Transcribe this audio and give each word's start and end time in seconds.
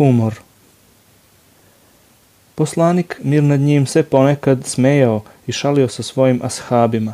humor. 0.00 0.34
Poslanik 2.54 3.20
mir 3.22 3.42
nad 3.42 3.60
njim 3.60 3.86
se 3.86 4.02
ponekad 4.02 4.64
smejao 4.64 5.20
i 5.46 5.52
šalio 5.52 5.88
sa 5.88 6.02
svojim 6.02 6.40
ashabima, 6.42 7.12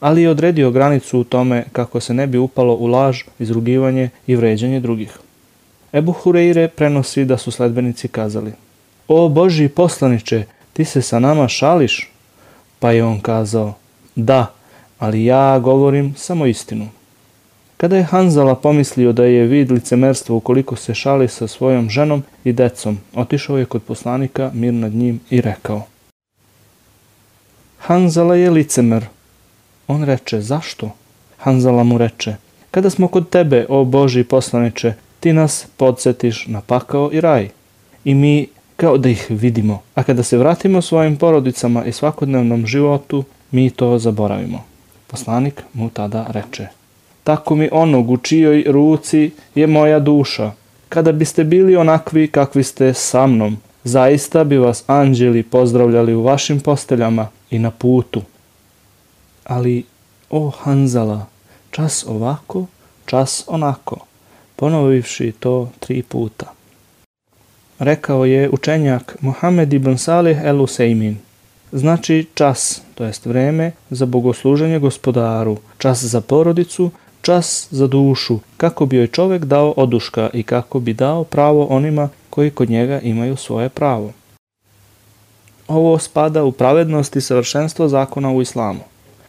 ali 0.00 0.22
je 0.22 0.30
odredio 0.30 0.70
granicu 0.70 1.20
u 1.20 1.24
tome 1.24 1.64
kako 1.72 2.00
se 2.00 2.14
ne 2.14 2.26
bi 2.26 2.38
upalo 2.38 2.74
u 2.74 2.86
laž, 2.86 3.22
izrugivanje 3.38 4.10
i 4.26 4.36
vređanje 4.36 4.80
drugih. 4.80 5.18
Ebu 5.92 6.12
Hureyre 6.12 6.68
prenosi 6.68 7.24
da 7.24 7.38
su 7.38 7.50
sledbenici 7.50 8.08
kazali 8.08 8.52
O 9.08 9.28
Boži 9.28 9.68
poslaniče, 9.68 10.44
ti 10.72 10.84
se 10.84 11.02
sa 11.02 11.18
nama 11.18 11.48
šališ? 11.48 12.10
Pa 12.78 12.92
je 12.92 13.04
on 13.04 13.20
kazao, 13.20 13.74
da, 14.14 14.52
ali 14.98 15.24
ja 15.24 15.58
govorim 15.58 16.14
samo 16.16 16.46
istinu. 16.46 16.88
Kada 17.84 17.96
je 17.96 18.02
Hanzala 18.02 18.54
pomislio 18.54 19.12
da 19.12 19.24
je 19.24 19.46
vid 19.46 19.70
licemerstva 19.70 20.36
ukoliko 20.36 20.76
se 20.76 20.94
šali 20.94 21.28
sa 21.28 21.46
svojom 21.46 21.90
ženom 21.90 22.22
i 22.44 22.52
decom, 22.52 22.98
otišao 23.14 23.58
je 23.58 23.64
kod 23.64 23.82
poslanika 23.82 24.50
mir 24.54 24.74
nad 24.74 24.92
njim 24.92 25.20
i 25.30 25.40
rekao. 25.40 25.82
Hanzala 27.78 28.36
je 28.36 28.50
licemer. 28.50 29.06
On 29.88 30.04
reče, 30.04 30.40
zašto? 30.40 30.90
Hanzala 31.36 31.84
mu 31.84 31.98
reče, 31.98 32.36
kada 32.70 32.90
smo 32.90 33.08
kod 33.08 33.28
tebe, 33.28 33.66
o 33.68 33.84
Boži 33.84 34.24
poslaniče, 34.24 34.92
ti 35.20 35.32
nas 35.32 35.66
podsjetiš 35.76 36.46
na 36.46 36.60
pakao 36.60 37.10
i 37.12 37.20
raj. 37.20 37.48
I 38.04 38.14
mi 38.14 38.46
kao 38.76 38.98
da 38.98 39.08
ih 39.08 39.26
vidimo. 39.28 39.82
A 39.94 40.02
kada 40.02 40.22
se 40.22 40.38
vratimo 40.38 40.82
svojim 40.82 41.16
porodicama 41.16 41.84
i 41.84 41.92
svakodnevnom 41.92 42.66
životu, 42.66 43.24
mi 43.50 43.70
to 43.70 43.98
zaboravimo. 43.98 44.64
Poslanik 45.06 45.62
mu 45.74 45.90
tada 45.90 46.26
reče, 46.28 46.68
tako 47.24 47.54
mi 47.54 47.68
onog 47.72 48.10
u 48.10 48.16
čijoj 48.16 48.64
ruci 48.66 49.30
je 49.54 49.66
moja 49.66 49.98
duša. 50.00 50.52
Kada 50.88 51.12
biste 51.12 51.44
bili 51.44 51.76
onakvi 51.76 52.28
kakvi 52.28 52.62
ste 52.62 52.94
sa 52.94 53.26
mnom, 53.26 53.56
zaista 53.84 54.44
bi 54.44 54.58
vas 54.58 54.84
anđeli 54.86 55.42
pozdravljali 55.42 56.14
u 56.14 56.22
vašim 56.22 56.60
posteljama 56.60 57.28
i 57.50 57.58
na 57.58 57.70
putu. 57.70 58.22
Ali, 59.44 59.84
o 60.30 60.50
Hanzala, 60.50 61.26
čas 61.70 62.04
ovako, 62.08 62.66
čas 63.06 63.44
onako, 63.46 63.96
ponovivši 64.56 65.32
to 65.40 65.70
tri 65.80 66.02
puta. 66.02 66.52
Rekao 67.78 68.24
je 68.24 68.50
učenjak 68.50 69.16
Mohamed 69.20 69.72
ibn 69.72 69.98
Salih 69.98 70.38
el 70.44 70.62
Useimin. 70.62 71.18
Znači 71.72 72.26
čas, 72.34 72.82
to 72.94 73.04
jest 73.04 73.26
vreme 73.26 73.72
za 73.90 74.06
bogosluženje 74.06 74.78
gospodaru, 74.78 75.56
čas 75.78 76.04
za 76.04 76.20
porodicu, 76.20 76.90
čas 77.24 77.68
za 77.70 77.86
dušu, 77.86 78.38
kako 78.56 78.86
bi 78.86 78.96
joj 78.96 79.06
čovjek 79.06 79.44
dao 79.44 79.74
oduška 79.76 80.30
i 80.32 80.42
kako 80.42 80.80
bi 80.80 80.92
dao 80.92 81.24
pravo 81.24 81.64
onima 81.64 82.08
koji 82.30 82.50
kod 82.50 82.70
njega 82.70 83.00
imaju 83.00 83.36
svoje 83.36 83.68
pravo. 83.68 84.12
Ovo 85.68 85.98
spada 85.98 86.44
u 86.44 86.52
pravednost 86.52 87.16
i 87.16 87.20
savršenstvo 87.20 87.88
zakona 87.88 88.32
u 88.32 88.42
islamu. 88.42 88.80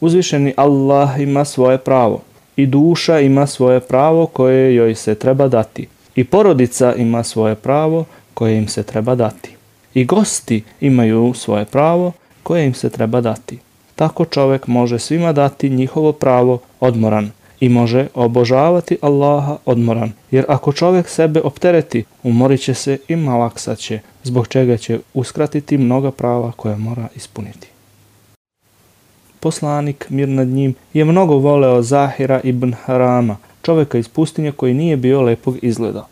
Uzvišeni 0.00 0.54
Allah 0.56 1.20
ima 1.20 1.44
svoje 1.44 1.78
pravo 1.78 2.20
i 2.56 2.66
duša 2.66 3.20
ima 3.20 3.46
svoje 3.46 3.80
pravo 3.80 4.26
koje 4.26 4.74
joj 4.74 4.94
se 4.94 5.14
treba 5.14 5.48
dati. 5.48 5.88
I 6.14 6.24
porodica 6.24 6.94
ima 6.94 7.22
svoje 7.22 7.54
pravo 7.54 8.04
koje 8.34 8.58
im 8.58 8.68
se 8.68 8.82
treba 8.82 9.14
dati. 9.14 9.56
I 9.94 10.04
gosti 10.04 10.62
imaju 10.80 11.32
svoje 11.34 11.64
pravo 11.64 12.12
koje 12.42 12.66
im 12.66 12.74
se 12.74 12.90
treba 12.90 13.20
dati. 13.20 13.58
Tako 13.96 14.24
čovjek 14.24 14.66
može 14.66 14.98
svima 14.98 15.32
dati 15.32 15.70
njihovo 15.70 16.12
pravo 16.12 16.58
odmoran 16.80 17.30
i 17.62 17.68
može 17.68 18.06
obožavati 18.14 18.98
Allaha 19.00 19.56
odmoran. 19.64 20.12
Jer 20.30 20.44
ako 20.48 20.72
čovjek 20.72 21.08
sebe 21.08 21.40
optereti, 21.40 22.04
umorit 22.22 22.60
će 22.60 22.74
se 22.74 22.98
i 23.08 23.16
malaksat 23.16 23.78
će, 23.78 24.00
zbog 24.22 24.48
čega 24.48 24.76
će 24.76 24.98
uskratiti 25.14 25.78
mnoga 25.78 26.10
prava 26.10 26.52
koja 26.56 26.76
mora 26.76 27.08
ispuniti. 27.16 27.68
Poslanik, 29.40 30.06
mir 30.10 30.28
nad 30.28 30.48
njim, 30.48 30.74
je 30.94 31.04
mnogo 31.04 31.34
voleo 31.34 31.82
Zahira 31.82 32.40
ibn 32.44 32.72
Harama, 32.72 33.36
čovjeka 33.62 33.98
iz 33.98 34.08
pustinje 34.08 34.52
koji 34.52 34.74
nije 34.74 34.96
bio 34.96 35.22
lepog 35.22 35.56
izgleda. 35.62 36.06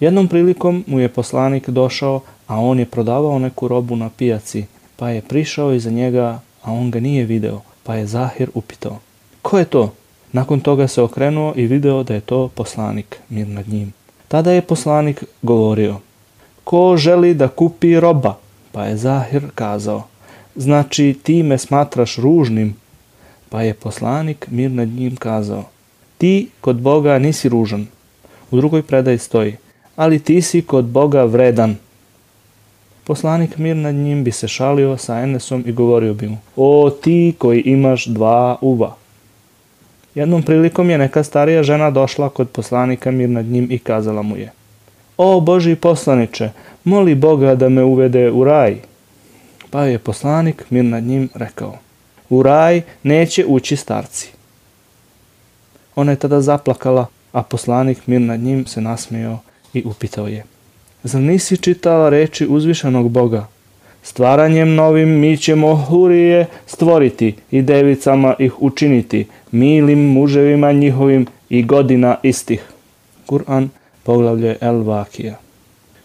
Jednom 0.00 0.28
prilikom 0.28 0.84
mu 0.86 1.00
je 1.00 1.08
poslanik 1.08 1.68
došao, 1.68 2.20
a 2.46 2.60
on 2.60 2.78
je 2.78 2.86
prodavao 2.86 3.38
neku 3.38 3.68
robu 3.68 3.96
na 3.96 4.10
pijaci, 4.16 4.64
pa 4.96 5.10
je 5.10 5.22
prišao 5.22 5.72
iza 5.72 5.90
njega, 5.90 6.40
a 6.62 6.72
on 6.72 6.90
ga 6.90 7.00
nije 7.00 7.24
video, 7.24 7.60
pa 7.82 7.94
je 7.94 8.06
Zahir 8.06 8.50
upitao. 8.54 8.98
Ko 9.42 9.58
je 9.58 9.64
to? 9.64 9.92
Nakon 10.34 10.60
toga 10.60 10.88
se 10.88 11.02
okrenuo 11.02 11.52
i 11.56 11.66
video 11.66 12.02
da 12.02 12.14
je 12.14 12.20
to 12.20 12.48
poslanik, 12.48 13.18
mir 13.28 13.48
nad 13.48 13.68
njim. 13.68 13.92
Tada 14.28 14.52
je 14.52 14.62
poslanik 14.62 15.24
govorio, 15.42 15.96
ko 16.64 16.96
želi 16.96 17.34
da 17.34 17.48
kupi 17.48 18.00
roba? 18.00 18.38
Pa 18.72 18.84
je 18.84 18.96
Zahir 18.96 19.42
kazao, 19.54 20.02
znači 20.56 21.18
ti 21.22 21.42
me 21.42 21.58
smatraš 21.58 22.16
ružnim? 22.16 22.76
Pa 23.48 23.62
je 23.62 23.74
poslanik 23.74 24.46
mir 24.50 24.70
nad 24.70 24.88
njim 24.88 25.16
kazao, 25.16 25.64
ti 26.18 26.48
kod 26.60 26.80
Boga 26.80 27.18
nisi 27.18 27.48
ružan. 27.48 27.86
U 28.50 28.56
drugoj 28.56 28.82
predaji 28.82 29.18
stoji, 29.18 29.56
ali 29.96 30.18
ti 30.18 30.42
si 30.42 30.62
kod 30.62 30.84
Boga 30.84 31.24
vredan. 31.24 31.76
Poslanik 33.04 33.58
mir 33.58 33.76
nad 33.76 33.94
njim 33.94 34.24
bi 34.24 34.32
se 34.32 34.48
šalio 34.48 34.96
sa 34.96 35.20
Enesom 35.20 35.64
i 35.66 35.72
govorio 35.72 36.14
bi 36.14 36.28
mu, 36.28 36.38
o 36.56 36.90
ti 36.90 37.34
koji 37.38 37.60
imaš 37.60 38.06
dva 38.06 38.56
uva. 38.60 39.03
Jednom 40.14 40.42
prilikom 40.42 40.90
je 40.90 40.98
neka 40.98 41.22
starija 41.24 41.62
žena 41.62 41.90
došla 41.90 42.28
kod 42.28 42.48
poslanika 42.48 43.10
mir 43.10 43.28
nad 43.28 43.44
njim 43.44 43.66
i 43.70 43.78
kazala 43.78 44.22
mu 44.22 44.36
je, 44.36 44.52
o 45.16 45.40
Boži 45.40 45.74
poslaniče, 45.74 46.50
moli 46.84 47.14
Boga 47.14 47.54
da 47.54 47.68
me 47.68 47.82
uvede 47.82 48.30
u 48.30 48.44
raj. 48.44 48.76
Pa 49.70 49.84
je 49.84 49.98
poslanik 49.98 50.64
mir 50.70 50.84
nad 50.84 51.02
njim 51.02 51.28
rekao, 51.34 51.78
u 52.30 52.42
raj 52.42 52.82
neće 53.02 53.44
ući 53.46 53.76
starci. 53.76 54.30
Ona 55.96 56.12
je 56.12 56.16
tada 56.16 56.40
zaplakala, 56.40 57.06
a 57.32 57.42
poslanik 57.42 58.06
mir 58.06 58.20
nad 58.20 58.40
njim 58.40 58.66
se 58.66 58.80
nasmijao 58.80 59.38
i 59.72 59.82
upitao 59.86 60.28
je. 60.28 60.44
Zar 61.02 61.22
nisi 61.22 61.56
čitala 61.56 62.08
reči 62.08 62.46
uzvišenog 62.46 63.08
Boga? 63.10 63.46
Stvaranjem 64.04 64.74
novim 64.74 65.08
mi 65.08 65.36
ćemo 65.36 65.76
hurije 65.76 66.46
stvoriti 66.66 67.34
i 67.50 67.62
devicama 67.62 68.34
ih 68.38 68.62
učiniti, 68.62 69.26
milim 69.52 69.98
muževima 69.98 70.72
njihovim 70.72 71.26
i 71.48 71.62
godina 71.62 72.16
istih. 72.22 72.62
Kur'an, 73.26 73.68
poglavlje 74.02 74.56
El 74.60 74.82
Vakija. 74.82 75.36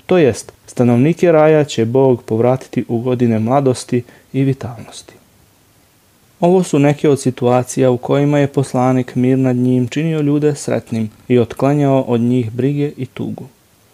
To 0.06 0.18
jest, 0.18 0.52
stanovnike 0.68 1.32
raja 1.32 1.64
će 1.64 1.86
Bog 1.86 2.24
povratiti 2.24 2.86
u 2.88 3.00
godine 3.00 3.40
mladosti 3.40 4.04
i 4.34 4.44
vitalnosti. 4.44 5.14
Ovo 6.40 6.64
su 6.64 6.80
neke 6.80 7.10
od 7.10 7.22
situacija 7.22 7.92
u 7.92 7.98
kojima 7.98 8.40
je 8.40 8.48
poslanik 8.48 9.16
mir 9.16 9.38
nad 9.38 9.56
njim 9.56 9.88
činio 9.88 10.22
ljude 10.22 10.56
sretnim 10.56 11.10
i 11.28 11.40
otklanjao 11.40 12.02
od 12.02 12.22
njih 12.22 12.52
brige 12.52 12.92
i 12.98 13.06
tugu. 13.06 13.44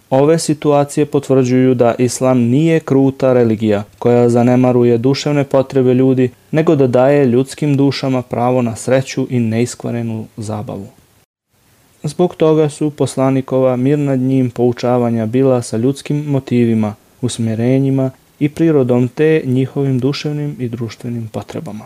Ove 0.10 0.40
situacije 0.40 1.06
potvrđuju 1.06 1.74
da 1.74 1.96
islam 1.98 2.40
nije 2.40 2.80
kruta 2.80 3.34
religija 3.34 3.84
koja 4.00 4.30
zanemaruje 4.30 4.98
duševne 4.98 5.44
potrebe 5.44 5.94
ljudi, 5.94 6.30
nego 6.52 6.76
da 6.76 6.88
daje 6.88 7.26
ljudskim 7.26 7.78
dušama 7.78 8.22
pravo 8.22 8.62
na 8.62 8.76
sreću 8.76 9.28
i 9.30 9.40
neiskvarenu 9.40 10.26
zabavu. 10.38 10.88
Zbog 12.04 12.36
toga 12.36 12.70
su 12.70 12.90
poslanikova 12.90 13.76
mir 13.76 14.00
nad 14.00 14.20
njim 14.20 14.50
poučavanja 14.50 15.26
bila 15.26 15.62
sa 15.62 15.78
ljudskim 15.78 16.26
motivima, 16.26 16.96
usmjerenjima 17.22 18.12
i 18.40 18.50
prirodom 18.50 19.08
te 19.08 19.42
njihovim 19.46 20.00
duševnim 20.00 20.56
i 20.60 20.70
društvenim 20.70 21.30
potrebama. 21.34 21.86